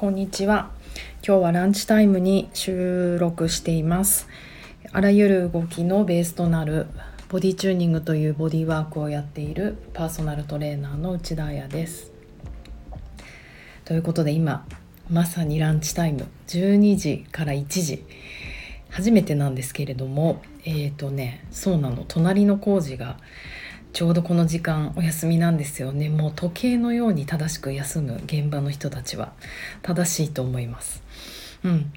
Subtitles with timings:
[0.00, 0.70] こんにちは。
[1.22, 4.28] 今日はランチタイムに収録しています。
[4.92, 6.86] あらゆる動きのベースとなる
[7.28, 12.12] ボディチューニングというボディワークをやっているパーソナルトレーナーの内田彩です。
[13.84, 14.64] ということで今
[15.10, 16.26] まさにランチタイム。
[16.46, 18.02] 12時から1時。
[18.88, 22.06] 初めてなんですけれどもえっ、ー、とねそうなの。
[22.08, 23.18] 隣の工事が
[23.92, 26.08] ちょうどこの時間お休みなんですよね。
[26.08, 29.32] もう時計のように正しく休む現場の人たちは。
[29.82, 31.02] 正しいと思います。
[31.64, 31.92] うん。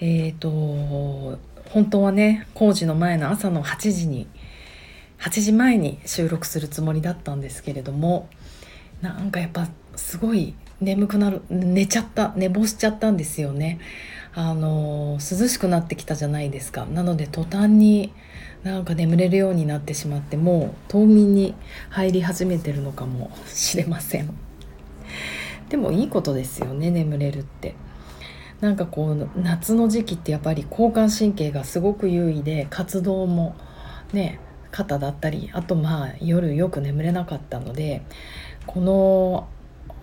[0.00, 1.38] えっ、ー、と
[1.70, 4.26] 本当はね工事の前の朝の8時に
[5.20, 8.28] 8時前に収録するつもりだったんですけれども
[9.02, 13.80] なんかやっぱすごい眠くなる寝ちゃった寝坊しちゃったんですよね。
[14.40, 16.86] あの涼しくなってきたじゃないですか。
[16.86, 18.12] なので途端に
[18.62, 21.56] なんか眠れるようになってしまってもう冬眠に
[21.90, 24.32] 入り始めてるのかもしれません。
[25.70, 27.74] でもいいことですよね眠れるって。
[28.60, 33.56] なんかこう夏の時期ってやっぱり交感神経がすごく優位で活動も
[34.12, 34.38] ね
[34.70, 38.02] 肩だったりあとまあ夜よく眠れなかったので
[38.68, 39.48] この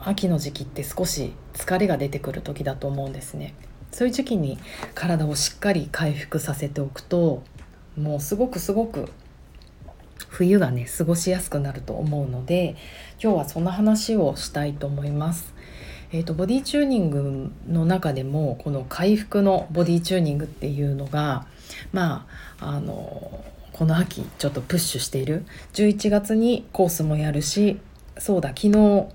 [0.02, 3.54] 秋の時期って少し疲れが出てくる時だと思うんですね。
[3.96, 4.58] そういう時期に
[4.94, 7.44] 体をしっかり回復させておくと
[7.98, 9.10] もうすごくすごく
[10.28, 12.76] 冬がね過ごしやすくなると思うので
[13.24, 15.54] 今日はそんな話をしたいと思います。
[16.12, 21.48] えーと、ボディチューニングの中でもこの回復のボディチューニングっていうのが
[21.94, 22.28] ま
[22.60, 27.80] ああのこの秋ちょっとプッシュしている11月にコースもやるし
[28.18, 29.08] そうだ昨日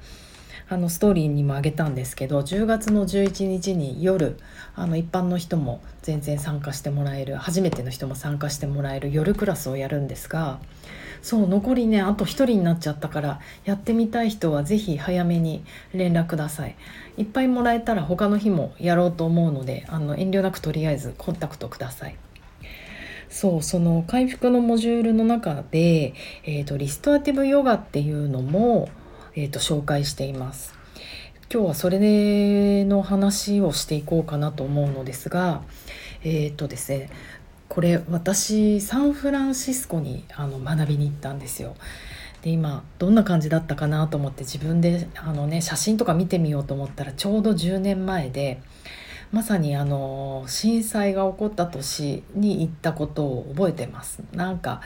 [0.72, 4.38] あのストーリーにもあげたんですけど10月の11日に夜
[4.76, 10.60] あの一般の人も全然参加してもらえる初めての人も参加してもらえる夜クラスをやるんですが
[11.22, 16.76] そう残りねあと1人になっちゃったからやってみたい人は是非早めに連絡ください。
[17.18, 22.16] いっぱいもらえたら他の日もやろうと思うのであの遠慮なくとりあえずコンタクトください。
[23.28, 26.14] そうその回復のモジュールの中で、
[26.44, 28.88] えーとリストアティブヨガっていうのも
[29.34, 30.80] えーと、紹介しています。
[31.52, 35.62] 今日はそれの話をしていこうかなと思うのですが
[36.22, 37.10] えっ、ー、とですね
[37.68, 41.74] これ私サンフランシスコにあの学びに行ったんですよ。
[42.42, 48.62] で今どんな感じだったかなと思って自分であの、ね、写真とか見てみようと思ったらちょうど10年前で
[49.32, 54.80] まさにあの震災が起こった年に行ったことを覚えてますなんか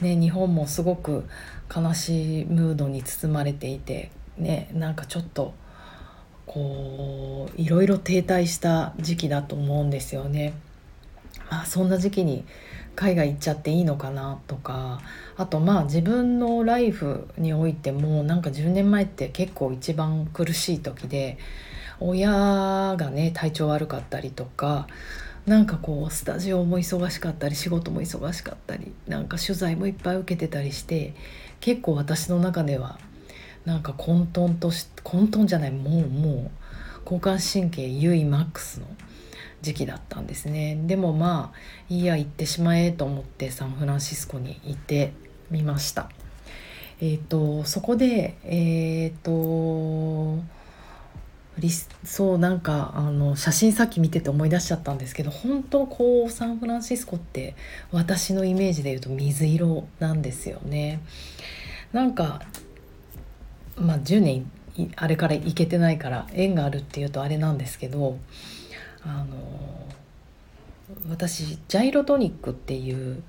[0.00, 1.26] ね日本もすごく
[1.74, 5.54] 悲しいムードに包まれていてねなんかちょっと
[6.46, 10.54] こういろいろ停滞した時期だと思うんですよね。
[11.48, 12.44] まあ、そんな時期に
[12.96, 15.00] 海外行っちゃっていいのかなとか
[15.36, 21.38] あとまあ自分のライフにおいてもなんか10年前って結構一番苦しい時で
[22.00, 24.86] 親がね体調悪かったりとか
[25.46, 31.14] なんかこうスタジオも忙しかったり仕事も忙しかったりなんか取材もいっぱい受けてたりして
[31.60, 32.98] 結構私の中では
[33.64, 36.50] なんか混沌とし混沌じゃないもうもう
[37.04, 38.86] 交感神経優位マックスの
[39.62, 40.80] 時期だったんですね。
[40.86, 41.58] でもまあ
[41.88, 45.12] いいや行ってしまえと思ってサンフランシスコに行って
[45.50, 46.08] みました。
[47.00, 50.42] えっ、ー、とそこでえっ、ー、と
[52.04, 57.54] そうなんかあの写真さっき見てて思い出しちゃったんですけど本当こうサンフランシスコって
[57.92, 61.00] 私のイメージで言うと水色なんですよね。
[61.92, 62.42] なんか
[63.76, 64.50] まあ10年
[64.96, 68.18] あれから行けてないから縁があるっていうとあれなんですけど
[69.02, 69.36] あの
[71.08, 73.22] 私ジャイロトニックっていう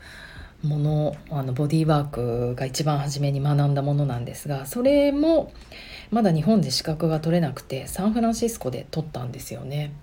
[0.63, 5.51] ものあのボディーワークが一番初めに学んだものなんですがそれも
[6.11, 9.93] まだ日本で資格が取れなくてサンフランシスコで取ったんですよね。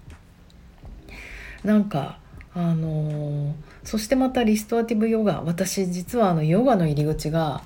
[1.65, 2.19] なんか
[2.55, 3.55] あの
[3.85, 7.63] そしてまたリストアティブヨガ私実はあのヨガの入り口が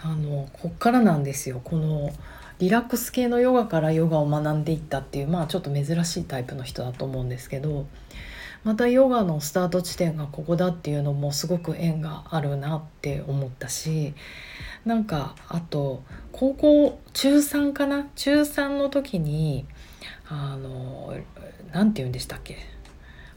[0.00, 2.10] あのこっからなんですよこの
[2.58, 7.86] リラックス系のヨガからヨガを学んでいったっていうまあちょっと珍しいタイプの人だと思うんですけど
[8.64, 14.14] またヨガのスタート地点がここだっていうのもすごく縁があるなって思ったし
[14.84, 18.06] なんかあと高校中3かな？
[18.14, 19.66] 中3の時に
[20.28, 21.14] あの
[21.72, 22.56] 何て言うんでしたっけ？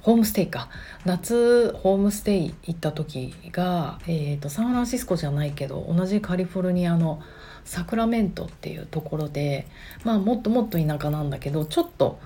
[0.01, 0.69] ホームステイか。
[1.03, 7.23] 夏ホームステイ行った時が、えーと、サンフランシスコじゃないけど同じカリフォルニアの
[7.63, 9.65] サクラメントっていうところで
[10.03, 12.19] まあもっともっと田舎なんだけどちょっと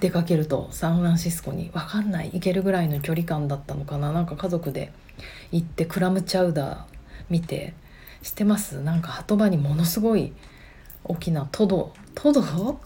[0.00, 4.12] 出かけるとサンフランシスコに分かんない行けるぐらいの距離感だったのかな。
[4.12, 4.92] なんか家族で
[5.52, 6.84] 行ってクラムチャウダー
[7.28, 7.74] 見て
[8.22, 8.80] 知ってます？
[8.80, 10.32] なんか鳩場にものすごい
[11.04, 12.80] 大きなトドトド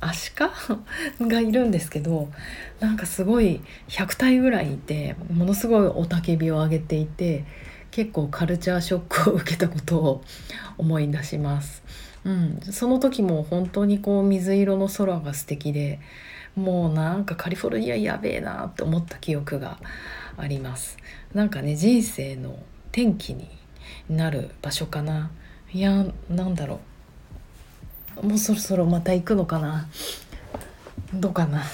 [0.00, 0.50] アシカ？
[1.20, 2.30] がいるんですけど
[2.78, 7.44] なんかすごい100体ぐらいいてものすごい雄たけびを上げていて
[7.90, 10.24] 結構カルチャーショックを受けたことを
[10.78, 11.82] 思い出します。
[12.24, 15.98] うん、その時も本当にこう水色の空が素敵で
[16.60, 19.78] もうなんかカリフォルニアやべえなって思った記憶が
[20.36, 20.96] あります。
[21.34, 22.58] なんかね人生の
[22.92, 23.48] 転機に
[24.08, 25.30] なる場所かな。
[25.72, 26.80] いやなんだろ
[28.22, 28.26] う。
[28.26, 29.88] もうそろそろまた行くのかな。
[31.14, 31.64] どうかな。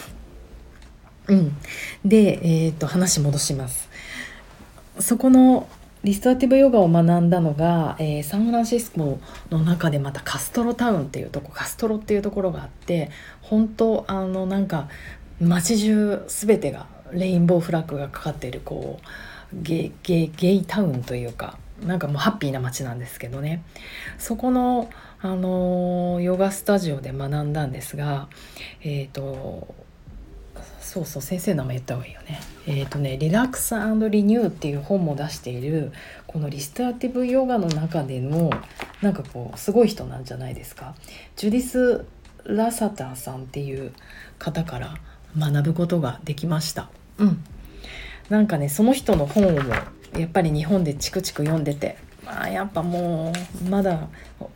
[1.27, 1.57] うん。
[2.05, 3.89] でえっ、と話戻します。
[5.01, 5.69] そこの
[6.07, 9.19] リストラティブヨガを学んだのが、えー、サンフランシスコ
[9.51, 13.11] の中でまたカストロタウンっていうとこカストロっていうところがあって
[13.43, 14.89] 本当あのなんか
[15.41, 19.07] 街中全てがレインボーフラッグがかかっているこう
[19.53, 23.65] ゲゲゲイタウンというかなんかもうハッピーな街なんですけどね。
[24.17, 24.89] そこの、
[25.21, 28.29] あのヨガスタジオで学んだんですが
[28.81, 29.75] えっ、ー、と
[30.81, 32.41] そうそう先生の名前言った方がいいよね。
[32.67, 33.75] えっ、ー、とね「リラックス
[34.11, 35.93] リニュー」っていう本も出している
[36.27, 38.51] このリスターティブヨガの中での
[39.03, 40.95] なんかこうすごい人なんじゃないですか。
[41.37, 42.05] ジュディス・
[42.45, 43.93] ラサターさんっていう
[44.39, 44.95] 方から
[45.39, 46.91] 学ぶことができました。
[47.19, 47.45] うん。
[48.29, 49.59] なんかねその人の本を
[50.19, 53.33] やっぱり日本でチクチク読んでてまあやっぱも
[53.65, 54.09] うまだ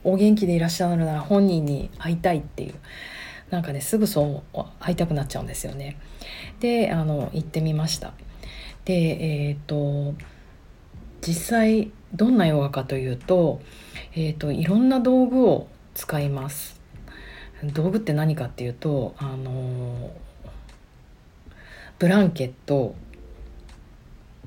[0.03, 2.75] お元気でいらっしゃるなら本人に会いたいっていう
[3.51, 5.99] なんかねすぐそう会いたくなっちゃうんですよね。
[6.61, 8.13] であの行ってみました。
[8.85, 10.15] でえっ、ー、と
[11.21, 13.61] 実際どんなヨガかというと,、
[14.15, 16.81] えーと、いろんな道具を使います。
[17.63, 20.11] 道具って何かっていうとあの
[21.99, 22.95] ブランケット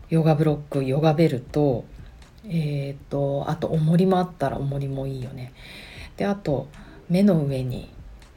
[0.10, 1.86] ヨガブロックヨガベルト
[2.46, 5.54] えっ、ー、とあと重りもあったら重りもいいよね。
[6.18, 6.68] であと
[7.10, 7.92] 目の上に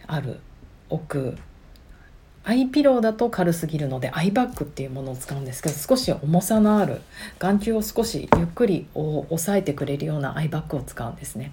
[0.06, 0.40] ある
[0.88, 1.38] 置く
[2.44, 7.00] アイピローだと軽すぎるのでアイバッグっていうものを使うんですけど少し重さのある
[7.40, 11.50] 眼球を少しゆっくり押さえてくれるようなアイバッグを使うんですね。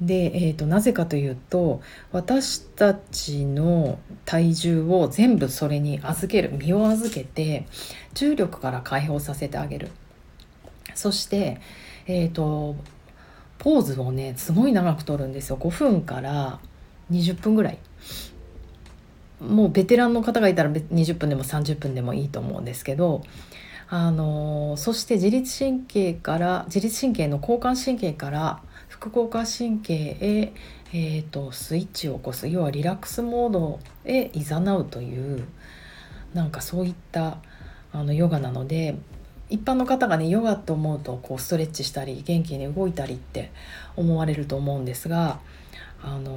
[0.00, 1.82] で、えーと、なぜかというと
[2.12, 7.66] 私たちの体重を全部それに預ける身を預けて
[8.14, 9.90] 重力から解放させてあげる。
[10.94, 11.60] そして、
[12.06, 12.76] えーと
[13.58, 15.56] ポーズをねすごい長く取るんですよ。
[15.56, 16.58] 5分から
[17.10, 17.78] 20分ぐらい。
[19.40, 23.22] もうベテランの方がいたら20分でも30分でもいいと思うんですけど
[23.88, 30.52] あのそして自律神経から自律神経の交感神経から副交感神経へ、
[30.92, 35.44] えーと、スイッチを起こす要はリラックスモードへいざなうという
[36.32, 37.38] なんかそういった
[37.92, 38.96] あのヨガなので
[39.50, 43.52] 一般の方がねヨガと思うとこうストレッチしたり元気に動いたりって
[43.96, 45.38] 思われると思うんですが
[46.04, 46.30] あの、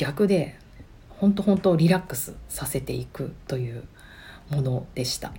[0.00, 0.56] 逆で
[1.10, 3.84] 本当本当リラックスさせていくという
[4.48, 5.30] ものでした。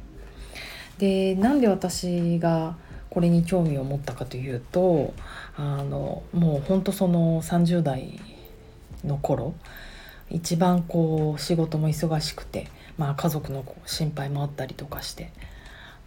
[0.99, 2.75] でなんで私が
[3.09, 5.15] これに興味を持ったかというと
[5.57, 8.19] あのもう本当その30代
[9.03, 9.55] の頃
[10.29, 12.67] 一番こう仕事も忙しくて、
[12.99, 15.31] まあ、家族の心配もあったりとかして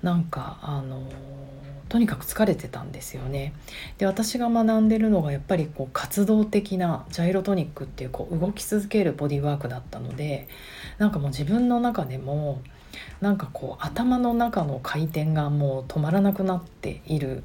[0.04, 1.02] なんかあの
[1.88, 3.54] とにかく疲れてたんですよね。
[3.96, 10.46] で私が学んでるのがやっぱりこう活動的なジャイロトニックっていうこう動き続けるボディワークだったので
[10.98, 12.60] なんかもう自分の中でも
[13.22, 17.42] なんかこう頭の中の回転がもう止まらなくなっている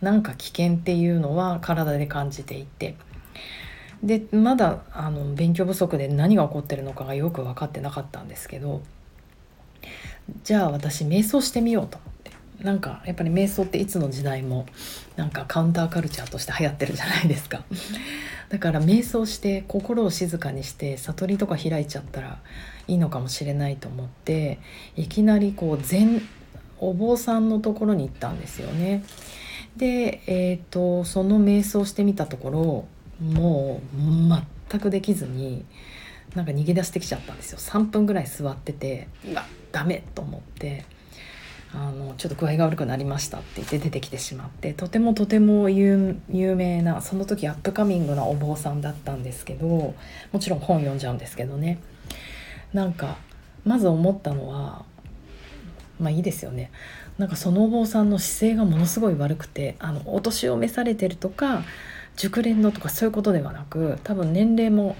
[0.00, 2.94] なんか危険っていうのは体で感じていて。
[4.04, 8.82] でまだあの勉強不足で何が起こってるのかがよく分かってなかったんですけど
[10.44, 12.32] じゃあ私瞑想してみようと思って。
[12.64, 14.66] なんかやっぱり瞑想っていつの時代も
[15.16, 17.64] なんかカウンターカルチャーとして流行ってるじゃないですか。
[18.50, 22.38] だから瞑想して心を静かにして悟りとか開いちゃったら
[22.86, 24.58] いいのかもしれないと思って
[24.94, 26.22] いきなりこう禅
[26.78, 29.04] お坊さんのところに行ったんですよね。
[29.76, 32.84] で、えーと、その瞑想してみたところ
[33.22, 33.98] もう
[34.68, 35.64] 全くできずに
[36.34, 37.58] なんか逃げ出してきちゃったんですよ。
[37.58, 39.44] 3分ぐらい座っててうわ。
[39.70, 40.84] ダメと思って
[41.74, 49.94] あのちょっと具合が悪くなりましたって言って出てきてしまってとてもとても有名なその時アップカミングなお坊さんだったんですけども
[50.38, 51.78] ちろん本読んじゃうんですけどね。
[52.74, 53.16] なんか
[53.64, 54.84] まず思ったのは
[55.98, 56.70] まあいいですよね。
[57.18, 61.62] なんかそのお坊さんの姿勢がものすごい悪くてあのお年を召されてるとか
[62.16, 64.96] 熟練のとかそういうことではなく多分年齢も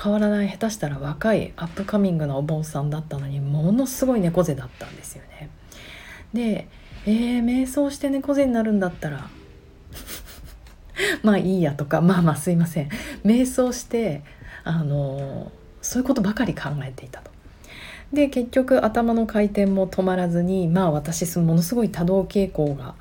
[0.00, 5.50] 変わらない下手したら若いアップカミングなお坊さんだったのにものすごい猫背だったんですよね。
[6.32, 6.68] で
[7.06, 9.28] えー、瞑想して猫背になるんだったら
[11.22, 12.88] まあいいやとかまあまあすいません
[13.24, 14.22] 瞑想して
[14.64, 17.30] あのそういうことばかり考えていたと。
[18.12, 22.94] で結局頭の回転も止まらずにまあ私ものすごい多動傾向が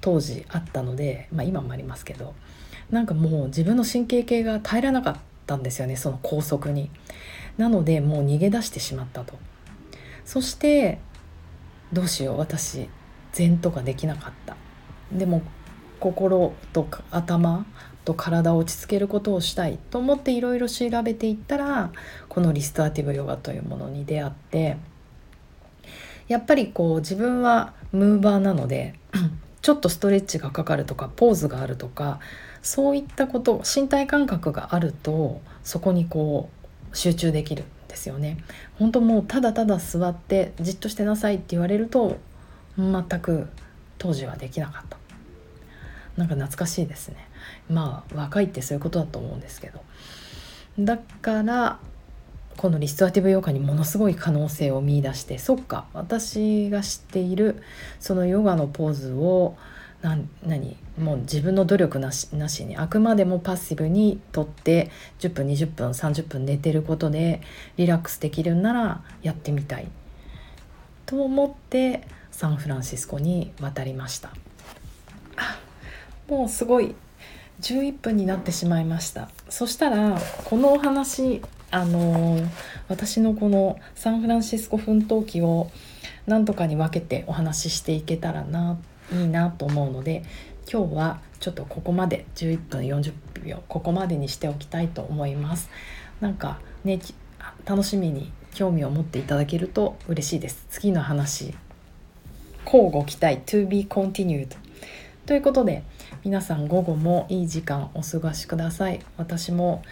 [0.00, 2.34] 当時あったので、まあ、今もありますけど
[2.90, 6.90] なんかもう自分の神経系が耐えらなかったたんですよねその高速に。
[7.56, 9.34] なのでもう逃げ出してしまったと。
[10.24, 10.98] そして
[11.92, 12.88] どうしよう私
[13.32, 14.56] 禅とかできなかった
[15.12, 15.42] でも
[16.00, 17.66] 心と頭
[18.04, 21.92] と体を落ち着けることをしたいと思っていろいろ調べていったら
[22.28, 24.76] このリストアティブヨガというものに出会って
[26.28, 28.94] やっぱりこう自分はムーバーなので
[29.64, 32.20] ちょっとストレッチがかかるとかポーズがあるとか
[32.60, 36.50] そういったこと身体感覚があるとそこにこ
[36.92, 38.36] う集中できるんですよね。
[38.78, 42.18] 本当もうただただ座ってじっとしてなさいって言われると
[42.76, 43.48] 全く
[43.96, 44.98] 当時はできなかった。
[46.18, 47.26] なんか懐かしいですね。
[47.70, 49.80] まあ若いってそういうことだと思うんですけど。
[50.78, 51.78] だから
[52.56, 57.62] このリストアティブヨガにものすごい可能性を見いだしてそっか私が知っている
[58.00, 59.56] そのヨガのポーズを
[60.02, 67.40] 何何もう自分の努力なしなしにあくまでもパッシブにとって10分20分30分寝てることで
[67.76, 69.88] リラックスできるんならやってみたい。
[71.06, 74.30] と思ってサンフランシスコに渡りました。
[76.28, 76.94] もうすごい
[77.60, 79.30] 11分になってしまいました。
[79.48, 81.42] そしたらこのお話
[81.74, 82.38] あの
[82.86, 85.72] 私のこのサンフランシスコ奮闘記を
[86.24, 88.78] 何とかに分けてお話ししていけたらな
[89.12, 90.22] いいなと思うので
[90.70, 93.12] 今日はちょっとここまで11分40
[93.42, 95.68] 秒ここまでにしておきたいと思います。
[96.20, 97.00] なんかね
[97.64, 100.66] 楽しみに興味を持っていただけると嬉しいです。
[100.70, 101.56] 次の話
[102.64, 104.56] 交互期待 to be continued
[105.26, 105.82] ということで
[106.24, 109.00] 皆さん午後もいい時間お過ごしください。
[109.16, 109.82] 私も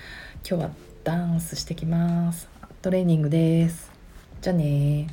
[0.49, 0.71] 今日は
[1.05, 2.49] ダンスしてきます。
[2.81, 3.91] トレーニングです。
[4.41, 5.09] じゃあね